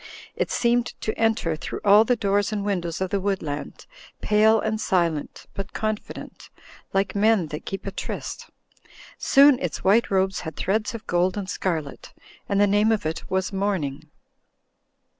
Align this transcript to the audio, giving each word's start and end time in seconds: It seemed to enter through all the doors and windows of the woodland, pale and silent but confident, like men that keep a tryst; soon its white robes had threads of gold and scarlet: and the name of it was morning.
It 0.35 0.49
seemed 0.49 0.87
to 1.01 1.15
enter 1.15 1.55
through 1.55 1.81
all 1.85 2.03
the 2.05 2.15
doors 2.15 2.51
and 2.51 2.65
windows 2.65 3.01
of 3.01 3.11
the 3.11 3.19
woodland, 3.19 3.85
pale 4.19 4.59
and 4.59 4.81
silent 4.81 5.45
but 5.53 5.73
confident, 5.73 6.49
like 6.91 7.13
men 7.13 7.49
that 7.49 7.67
keep 7.67 7.85
a 7.85 7.91
tryst; 7.91 8.49
soon 9.19 9.59
its 9.59 9.83
white 9.83 10.09
robes 10.09 10.39
had 10.39 10.55
threads 10.55 10.95
of 10.95 11.05
gold 11.05 11.37
and 11.37 11.47
scarlet: 11.47 12.13
and 12.49 12.59
the 12.59 12.65
name 12.65 12.91
of 12.91 13.05
it 13.05 13.29
was 13.29 13.53
morning. 13.53 14.09